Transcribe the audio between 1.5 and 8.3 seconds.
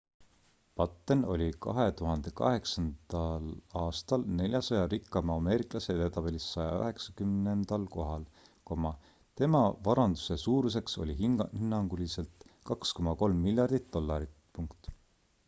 2008 aastal 400 rikkaima ameeriklase edetabelis 190 kohal